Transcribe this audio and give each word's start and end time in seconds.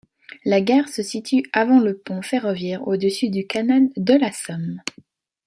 La 0.45 0.61
gare 0.61 0.89
se 0.89 1.03
situe 1.03 1.43
avant 1.53 1.79
le 1.79 1.95
pont 1.95 2.23
ferroviaire 2.23 2.87
au-dessus 2.87 3.29
du 3.29 3.45
canal 3.45 3.87
de 3.97 4.13
la 4.15 4.31
Somme. 4.31 4.81